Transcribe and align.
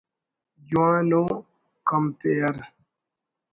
جوان 0.69 1.11
ءُ 1.21 1.21
کمپیئر 1.87 2.55